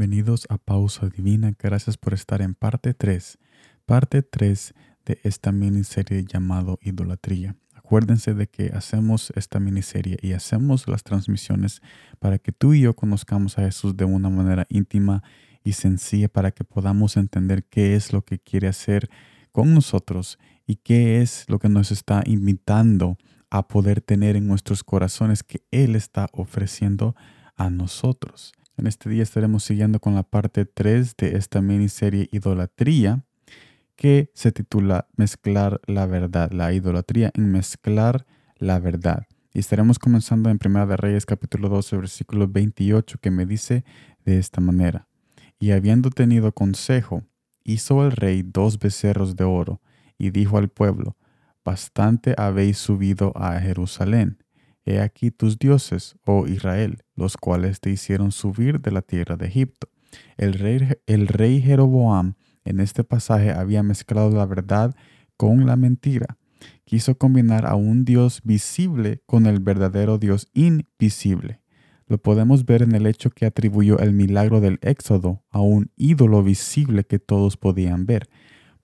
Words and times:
bienvenidos 0.00 0.46
a 0.48 0.56
Pausa 0.56 1.10
Divina. 1.10 1.52
Gracias 1.58 1.98
por 1.98 2.14
estar 2.14 2.40
en 2.40 2.54
parte 2.54 2.94
3, 2.94 3.36
parte 3.84 4.22
3 4.22 4.72
de 5.04 5.20
esta 5.24 5.52
miniserie 5.52 6.24
llamado 6.24 6.78
Idolatría. 6.80 7.54
Acuérdense 7.74 8.32
de 8.32 8.46
que 8.46 8.70
hacemos 8.72 9.30
esta 9.36 9.60
miniserie 9.60 10.16
y 10.22 10.32
hacemos 10.32 10.88
las 10.88 11.02
transmisiones 11.02 11.82
para 12.18 12.38
que 12.38 12.50
tú 12.50 12.72
y 12.72 12.80
yo 12.80 12.96
conozcamos 12.96 13.58
a 13.58 13.62
Jesús 13.64 13.94
de 13.94 14.06
una 14.06 14.30
manera 14.30 14.66
íntima 14.70 15.22
y 15.64 15.74
sencilla 15.74 16.30
para 16.30 16.50
que 16.50 16.64
podamos 16.64 17.18
entender 17.18 17.64
qué 17.64 17.94
es 17.94 18.14
lo 18.14 18.24
que 18.24 18.38
quiere 18.38 18.68
hacer 18.68 19.10
con 19.52 19.74
nosotros 19.74 20.38
y 20.66 20.76
qué 20.76 21.20
es 21.20 21.44
lo 21.46 21.58
que 21.58 21.68
nos 21.68 21.92
está 21.92 22.22
invitando 22.24 23.18
a 23.50 23.68
poder 23.68 24.00
tener 24.00 24.36
en 24.36 24.46
nuestros 24.46 24.82
corazones 24.82 25.42
que 25.42 25.62
Él 25.70 25.94
está 25.94 26.30
ofreciendo 26.32 27.14
a 27.54 27.68
nosotros. 27.68 28.54
En 28.76 28.86
este 28.86 29.10
día 29.10 29.22
estaremos 29.22 29.64
siguiendo 29.64 30.00
con 30.00 30.14
la 30.14 30.22
parte 30.22 30.64
3 30.64 31.16
de 31.16 31.36
esta 31.36 31.60
miniserie 31.60 32.28
Idolatría, 32.32 33.24
que 33.96 34.30
se 34.34 34.52
titula 34.52 35.08
Mezclar 35.16 35.80
la 35.86 36.06
verdad, 36.06 36.50
la 36.52 36.72
idolatría 36.72 37.30
en 37.34 37.52
mezclar 37.52 38.26
la 38.56 38.78
verdad. 38.78 39.26
Y 39.52 39.58
estaremos 39.58 39.98
comenzando 39.98 40.48
en 40.48 40.58
Primera 40.58 40.86
de 40.86 40.96
Reyes 40.96 41.26
capítulo 41.26 41.68
12 41.68 41.96
versículo 41.96 42.48
28 42.48 43.18
que 43.20 43.30
me 43.30 43.44
dice 43.44 43.84
de 44.24 44.38
esta 44.38 44.60
manera. 44.60 45.06
Y 45.58 45.72
habiendo 45.72 46.08
tenido 46.08 46.52
consejo, 46.52 47.24
hizo 47.64 48.06
el 48.06 48.12
rey 48.12 48.42
dos 48.42 48.78
becerros 48.78 49.36
de 49.36 49.44
oro 49.44 49.82
y 50.16 50.30
dijo 50.30 50.56
al 50.56 50.68
pueblo, 50.68 51.16
bastante 51.64 52.34
habéis 52.38 52.78
subido 52.78 53.32
a 53.36 53.60
Jerusalén 53.60 54.38
He 54.90 55.00
aquí 55.00 55.30
tus 55.30 55.56
dioses, 55.56 56.16
oh 56.24 56.48
Israel, 56.48 57.04
los 57.14 57.36
cuales 57.36 57.78
te 57.78 57.90
hicieron 57.90 58.32
subir 58.32 58.80
de 58.80 58.90
la 58.90 59.02
tierra 59.02 59.36
de 59.36 59.46
Egipto. 59.46 59.88
El 60.36 60.54
rey, 60.54 60.80
el 61.06 61.28
rey 61.28 61.62
Jeroboam 61.62 62.34
en 62.64 62.80
este 62.80 63.04
pasaje 63.04 63.52
había 63.52 63.84
mezclado 63.84 64.30
la 64.30 64.46
verdad 64.46 64.96
con 65.36 65.64
la 65.64 65.76
mentira. 65.76 66.38
Quiso 66.84 67.16
combinar 67.16 67.66
a 67.66 67.76
un 67.76 68.04
Dios 68.04 68.40
visible 68.42 69.22
con 69.26 69.46
el 69.46 69.60
verdadero 69.60 70.18
Dios 70.18 70.48
invisible. 70.54 71.60
Lo 72.08 72.18
podemos 72.18 72.64
ver 72.64 72.82
en 72.82 72.96
el 72.96 73.06
hecho 73.06 73.30
que 73.30 73.46
atribuyó 73.46 74.00
el 74.00 74.12
milagro 74.12 74.60
del 74.60 74.80
Éxodo 74.82 75.44
a 75.50 75.60
un 75.60 75.92
ídolo 75.96 76.42
visible 76.42 77.04
que 77.04 77.20
todos 77.20 77.56
podían 77.56 78.06
ver. 78.06 78.28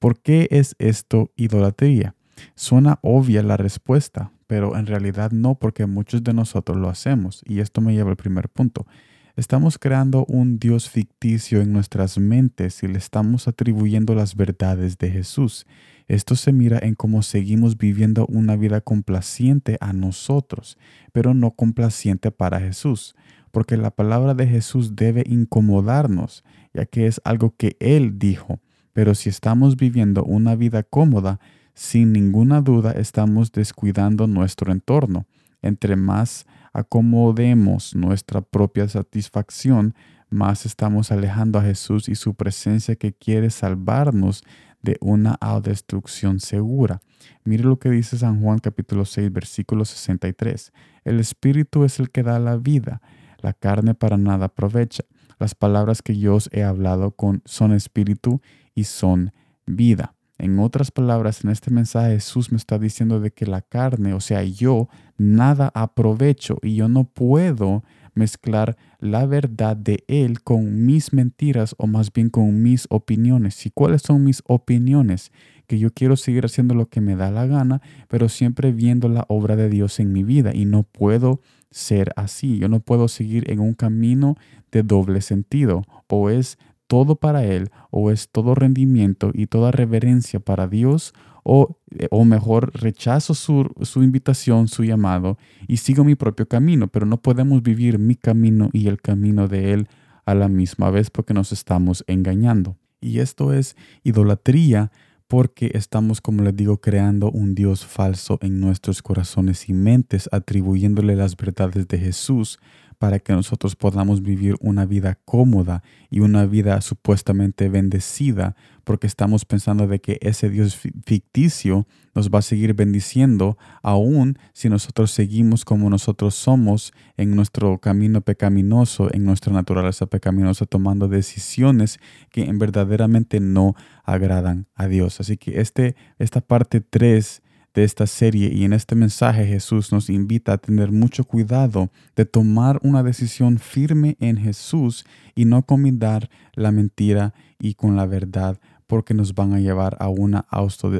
¿Por 0.00 0.20
qué 0.20 0.48
es 0.50 0.74
esto 0.80 1.30
idolatría? 1.36 2.16
Suena 2.56 2.98
obvia 3.02 3.44
la 3.44 3.56
respuesta, 3.56 4.32
pero 4.52 4.76
en 4.76 4.84
realidad 4.84 5.30
no 5.30 5.54
porque 5.54 5.86
muchos 5.86 6.22
de 6.22 6.34
nosotros 6.34 6.76
lo 6.76 6.90
hacemos. 6.90 7.42
Y 7.46 7.60
esto 7.60 7.80
me 7.80 7.94
lleva 7.94 8.10
al 8.10 8.18
primer 8.18 8.50
punto. 8.50 8.86
Estamos 9.34 9.78
creando 9.78 10.26
un 10.26 10.58
Dios 10.58 10.90
ficticio 10.90 11.62
en 11.62 11.72
nuestras 11.72 12.18
mentes 12.18 12.82
y 12.82 12.88
le 12.88 12.98
estamos 12.98 13.48
atribuyendo 13.48 14.14
las 14.14 14.36
verdades 14.36 14.98
de 14.98 15.10
Jesús. 15.10 15.64
Esto 16.06 16.36
se 16.36 16.52
mira 16.52 16.78
en 16.82 16.96
cómo 16.96 17.22
seguimos 17.22 17.78
viviendo 17.78 18.26
una 18.26 18.54
vida 18.54 18.82
complaciente 18.82 19.78
a 19.80 19.94
nosotros, 19.94 20.76
pero 21.12 21.32
no 21.32 21.52
complaciente 21.52 22.30
para 22.30 22.60
Jesús, 22.60 23.16
porque 23.52 23.78
la 23.78 23.90
palabra 23.90 24.34
de 24.34 24.46
Jesús 24.46 24.96
debe 24.96 25.24
incomodarnos, 25.26 26.44
ya 26.74 26.84
que 26.84 27.06
es 27.06 27.22
algo 27.24 27.54
que 27.56 27.78
Él 27.80 28.18
dijo. 28.18 28.60
Pero 28.92 29.14
si 29.14 29.30
estamos 29.30 29.76
viviendo 29.76 30.24
una 30.24 30.56
vida 30.56 30.82
cómoda, 30.82 31.40
sin 31.74 32.12
ninguna 32.12 32.60
duda 32.60 32.92
estamos 32.92 33.52
descuidando 33.52 34.26
nuestro 34.26 34.72
entorno. 34.72 35.26
Entre 35.62 35.96
más 35.96 36.46
acomodemos 36.72 37.94
nuestra 37.94 38.40
propia 38.40 38.88
satisfacción, 38.88 39.94
más 40.28 40.66
estamos 40.66 41.12
alejando 41.12 41.58
a 41.58 41.62
Jesús 41.62 42.08
y 42.08 42.14
su 42.14 42.34
presencia 42.34 42.96
que 42.96 43.12
quiere 43.12 43.50
salvarnos 43.50 44.44
de 44.82 44.96
una 45.00 45.38
destrucción 45.62 46.40
segura. 46.40 47.00
Mire 47.44 47.64
lo 47.64 47.78
que 47.78 47.90
dice 47.90 48.18
San 48.18 48.40
Juan 48.40 48.58
capítulo 48.58 49.04
6 49.04 49.32
versículo 49.32 49.84
63. 49.84 50.72
El 51.04 51.20
Espíritu 51.20 51.84
es 51.84 52.00
el 52.00 52.10
que 52.10 52.22
da 52.22 52.38
la 52.38 52.56
vida, 52.56 53.00
la 53.38 53.52
carne 53.52 53.94
para 53.94 54.16
nada 54.16 54.46
aprovecha. 54.46 55.04
Las 55.38 55.54
palabras 55.54 56.02
que 56.02 56.16
yo 56.16 56.36
os 56.36 56.48
he 56.52 56.62
hablado 56.62 57.10
con 57.12 57.42
son 57.44 57.72
espíritu 57.72 58.40
y 58.74 58.84
son 58.84 59.32
vida. 59.66 60.14
En 60.38 60.58
otras 60.58 60.90
palabras, 60.90 61.44
en 61.44 61.50
este 61.50 61.70
mensaje 61.70 62.14
Jesús 62.14 62.50
me 62.50 62.56
está 62.56 62.78
diciendo 62.78 63.20
de 63.20 63.30
que 63.30 63.46
la 63.46 63.62
carne, 63.62 64.14
o 64.14 64.20
sea, 64.20 64.42
yo, 64.42 64.88
nada 65.16 65.70
aprovecho 65.74 66.58
y 66.62 66.74
yo 66.74 66.88
no 66.88 67.04
puedo 67.04 67.84
mezclar 68.14 68.76
la 68.98 69.26
verdad 69.26 69.76
de 69.76 70.04
Él 70.08 70.42
con 70.42 70.84
mis 70.84 71.12
mentiras 71.12 71.74
o 71.78 71.86
más 71.86 72.12
bien 72.12 72.28
con 72.28 72.62
mis 72.62 72.86
opiniones. 72.90 73.64
¿Y 73.66 73.70
cuáles 73.70 74.02
son 74.02 74.24
mis 74.24 74.42
opiniones? 74.46 75.32
Que 75.66 75.78
yo 75.78 75.90
quiero 75.92 76.16
seguir 76.16 76.44
haciendo 76.44 76.74
lo 76.74 76.88
que 76.88 77.00
me 77.00 77.16
da 77.16 77.30
la 77.30 77.46
gana, 77.46 77.80
pero 78.08 78.28
siempre 78.28 78.72
viendo 78.72 79.08
la 79.08 79.24
obra 79.28 79.56
de 79.56 79.68
Dios 79.68 80.00
en 80.00 80.12
mi 80.12 80.24
vida 80.24 80.54
y 80.54 80.64
no 80.64 80.82
puedo 80.82 81.40
ser 81.70 82.12
así. 82.16 82.58
Yo 82.58 82.68
no 82.68 82.80
puedo 82.80 83.08
seguir 83.08 83.50
en 83.50 83.60
un 83.60 83.74
camino 83.74 84.36
de 84.70 84.82
doble 84.82 85.20
sentido. 85.20 85.84
O 86.08 86.30
es 86.30 86.58
todo 86.92 87.16
para 87.16 87.42
Él 87.42 87.70
o 87.90 88.10
es 88.10 88.28
todo 88.28 88.54
rendimiento 88.54 89.30
y 89.32 89.46
toda 89.46 89.70
reverencia 89.70 90.40
para 90.40 90.68
Dios 90.68 91.14
o, 91.42 91.78
eh, 91.98 92.06
o 92.10 92.26
mejor 92.26 92.70
rechazo 92.78 93.32
su, 93.32 93.70
su 93.80 94.02
invitación, 94.02 94.68
su 94.68 94.84
llamado 94.84 95.38
y 95.66 95.78
sigo 95.78 96.04
mi 96.04 96.16
propio 96.16 96.46
camino, 96.46 96.88
pero 96.88 97.06
no 97.06 97.16
podemos 97.16 97.62
vivir 97.62 97.98
mi 97.98 98.14
camino 98.14 98.68
y 98.74 98.88
el 98.88 99.00
camino 99.00 99.48
de 99.48 99.72
Él 99.72 99.88
a 100.26 100.34
la 100.34 100.48
misma 100.48 100.90
vez 100.90 101.08
porque 101.08 101.32
nos 101.32 101.50
estamos 101.50 102.04
engañando. 102.08 102.76
Y 103.00 103.20
esto 103.20 103.54
es 103.54 103.74
idolatría 104.04 104.92
porque 105.28 105.70
estamos, 105.72 106.20
como 106.20 106.42
les 106.42 106.54
digo, 106.54 106.82
creando 106.82 107.30
un 107.30 107.54
Dios 107.54 107.86
falso 107.86 108.38
en 108.42 108.60
nuestros 108.60 109.00
corazones 109.00 109.70
y 109.70 109.72
mentes, 109.72 110.28
atribuyéndole 110.30 111.16
las 111.16 111.38
verdades 111.38 111.88
de 111.88 111.98
Jesús 111.98 112.58
para 113.02 113.18
que 113.18 113.32
nosotros 113.32 113.74
podamos 113.74 114.22
vivir 114.22 114.54
una 114.60 114.86
vida 114.86 115.18
cómoda 115.24 115.82
y 116.08 116.20
una 116.20 116.46
vida 116.46 116.80
supuestamente 116.80 117.68
bendecida, 117.68 118.54
porque 118.84 119.08
estamos 119.08 119.44
pensando 119.44 119.88
de 119.88 120.00
que 120.00 120.20
ese 120.22 120.48
Dios 120.48 120.76
ficticio 120.76 121.88
nos 122.14 122.30
va 122.30 122.38
a 122.38 122.42
seguir 122.42 122.74
bendiciendo 122.74 123.58
aún 123.82 124.38
si 124.52 124.68
nosotros 124.68 125.10
seguimos 125.10 125.64
como 125.64 125.90
nosotros 125.90 126.36
somos 126.36 126.92
en 127.16 127.34
nuestro 127.34 127.78
camino 127.78 128.20
pecaminoso, 128.20 129.12
en 129.12 129.24
nuestra 129.24 129.52
naturaleza 129.52 130.06
pecaminosa, 130.06 130.64
tomando 130.64 131.08
decisiones 131.08 131.98
que 132.30 132.44
en 132.44 132.60
verdaderamente 132.60 133.40
no 133.40 133.74
agradan 134.04 134.68
a 134.76 134.86
Dios. 134.86 135.18
Así 135.18 135.36
que 135.38 135.60
este, 135.60 135.96
esta 136.20 136.40
parte 136.40 136.80
3 136.80 137.42
de 137.74 137.84
esta 137.84 138.06
serie 138.06 138.52
y 138.52 138.64
en 138.64 138.72
este 138.72 138.94
mensaje 138.94 139.46
Jesús 139.46 139.92
nos 139.92 140.10
invita 140.10 140.52
a 140.52 140.58
tener 140.58 140.92
mucho 140.92 141.24
cuidado 141.24 141.90
de 142.16 142.24
tomar 142.24 142.78
una 142.82 143.02
decisión 143.02 143.58
firme 143.58 144.16
en 144.20 144.36
Jesús 144.36 145.04
y 145.34 145.44
no 145.44 145.64
combinar 145.64 146.28
la 146.54 146.70
mentira 146.70 147.34
y 147.58 147.74
con 147.74 147.96
la 147.96 148.06
verdad 148.06 148.58
porque 148.92 149.14
nos 149.14 149.34
van 149.34 149.54
a 149.54 149.58
llevar 149.58 149.96
a 150.00 150.10
una 150.10 150.44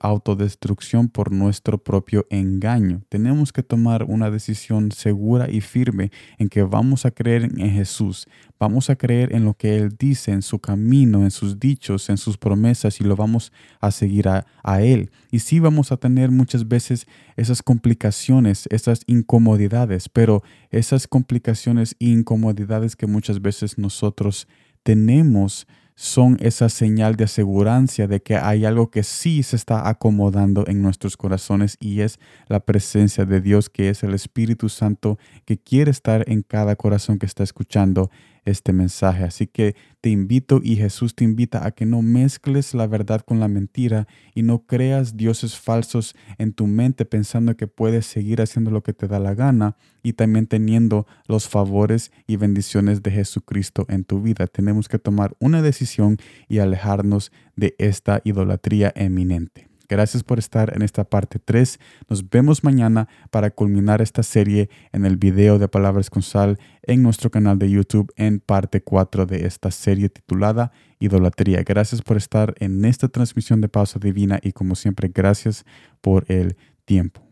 autodestrucción 0.00 1.08
por 1.08 1.30
nuestro 1.30 1.78
propio 1.78 2.26
engaño. 2.30 3.04
Tenemos 3.08 3.52
que 3.52 3.62
tomar 3.62 4.02
una 4.02 4.28
decisión 4.28 4.90
segura 4.90 5.48
y 5.48 5.60
firme 5.60 6.10
en 6.38 6.48
que 6.48 6.64
vamos 6.64 7.06
a 7.06 7.12
creer 7.12 7.44
en 7.44 7.70
Jesús, 7.70 8.26
vamos 8.58 8.90
a 8.90 8.96
creer 8.96 9.32
en 9.36 9.44
lo 9.44 9.54
que 9.54 9.76
Él 9.76 9.94
dice, 9.96 10.32
en 10.32 10.42
su 10.42 10.58
camino, 10.58 11.22
en 11.22 11.30
sus 11.30 11.60
dichos, 11.60 12.10
en 12.10 12.16
sus 12.16 12.36
promesas 12.36 13.00
y 13.00 13.04
lo 13.04 13.14
vamos 13.14 13.52
a 13.78 13.92
seguir 13.92 14.26
a, 14.26 14.44
Él. 14.80 15.12
Y 15.30 15.38
sí 15.38 15.60
vamos 15.60 15.92
a 15.92 15.96
tener 15.96 16.32
muchas 16.32 16.66
veces 16.66 17.06
esas 17.36 17.62
complicaciones, 17.62 18.66
esas 18.72 19.02
incomodidades, 19.06 20.08
pero 20.08 20.42
esas 20.72 21.06
complicaciones 21.06 21.94
e 22.00 22.06
incomodidades 22.06 22.96
que 22.96 23.06
muchas 23.06 23.40
veces 23.40 23.78
nosotros 23.78 24.48
tenemos, 24.82 25.68
son 25.96 26.36
esa 26.40 26.68
señal 26.68 27.16
de 27.16 27.24
asegurancia 27.24 28.06
de 28.06 28.20
que 28.20 28.36
hay 28.36 28.66
algo 28.66 28.90
que 28.90 29.02
sí 29.02 29.42
se 29.42 29.56
está 29.56 29.88
acomodando 29.88 30.64
en 30.68 30.82
nuestros 30.82 31.16
corazones 31.16 31.78
y 31.80 32.02
es 32.02 32.20
la 32.48 32.60
presencia 32.60 33.24
de 33.24 33.40
Dios, 33.40 33.70
que 33.70 33.88
es 33.88 34.02
el 34.02 34.12
Espíritu 34.12 34.68
Santo 34.68 35.18
que 35.46 35.56
quiere 35.56 35.90
estar 35.90 36.28
en 36.30 36.42
cada 36.42 36.76
corazón 36.76 37.18
que 37.18 37.24
está 37.24 37.42
escuchando 37.42 38.10
este 38.46 38.72
mensaje. 38.72 39.24
Así 39.24 39.46
que 39.46 39.76
te 40.00 40.08
invito 40.08 40.60
y 40.62 40.76
Jesús 40.76 41.14
te 41.14 41.24
invita 41.24 41.66
a 41.66 41.72
que 41.72 41.84
no 41.84 42.00
mezcles 42.00 42.72
la 42.72 42.86
verdad 42.86 43.20
con 43.20 43.40
la 43.40 43.48
mentira 43.48 44.08
y 44.34 44.42
no 44.42 44.64
creas 44.66 45.16
dioses 45.16 45.58
falsos 45.58 46.14
en 46.38 46.52
tu 46.54 46.66
mente 46.66 47.04
pensando 47.04 47.56
que 47.56 47.66
puedes 47.66 48.06
seguir 48.06 48.40
haciendo 48.40 48.70
lo 48.70 48.82
que 48.82 48.94
te 48.94 49.08
da 49.08 49.18
la 49.18 49.34
gana 49.34 49.76
y 50.02 50.14
también 50.14 50.46
teniendo 50.46 51.06
los 51.26 51.48
favores 51.48 52.12
y 52.26 52.36
bendiciones 52.36 53.02
de 53.02 53.10
Jesucristo 53.10 53.84
en 53.88 54.04
tu 54.04 54.22
vida. 54.22 54.46
Tenemos 54.46 54.88
que 54.88 54.98
tomar 54.98 55.36
una 55.40 55.60
decisión 55.60 56.16
y 56.48 56.60
alejarnos 56.60 57.32
de 57.56 57.74
esta 57.78 58.22
idolatría 58.24 58.92
eminente. 58.96 59.68
Gracias 59.88 60.22
por 60.22 60.38
estar 60.38 60.74
en 60.74 60.82
esta 60.82 61.04
parte 61.04 61.38
3. 61.38 61.78
Nos 62.08 62.28
vemos 62.28 62.64
mañana 62.64 63.08
para 63.30 63.50
culminar 63.50 64.02
esta 64.02 64.22
serie 64.22 64.68
en 64.92 65.04
el 65.04 65.16
video 65.16 65.58
de 65.58 65.68
Palabras 65.68 66.10
con 66.10 66.22
Sal 66.22 66.58
en 66.82 67.02
nuestro 67.02 67.30
canal 67.30 67.58
de 67.58 67.70
YouTube 67.70 68.12
en 68.16 68.40
parte 68.40 68.82
4 68.82 69.26
de 69.26 69.46
esta 69.46 69.70
serie 69.70 70.08
titulada 70.08 70.72
Idolatría. 70.98 71.62
Gracias 71.62 72.02
por 72.02 72.16
estar 72.16 72.54
en 72.58 72.84
esta 72.84 73.08
transmisión 73.08 73.60
de 73.60 73.68
Pausa 73.68 73.98
Divina 73.98 74.38
y 74.42 74.52
como 74.52 74.74
siempre, 74.74 75.10
gracias 75.12 75.64
por 76.00 76.24
el 76.28 76.56
tiempo. 76.84 77.25